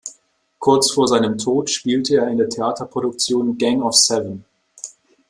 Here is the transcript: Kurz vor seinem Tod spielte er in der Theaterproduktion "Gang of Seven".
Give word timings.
Kurz 0.57 0.89
vor 0.89 1.07
seinem 1.07 1.37
Tod 1.37 1.69
spielte 1.69 2.15
er 2.15 2.27
in 2.29 2.39
der 2.39 2.49
Theaterproduktion 2.49 3.59
"Gang 3.59 3.83
of 3.83 3.93
Seven". 3.93 4.45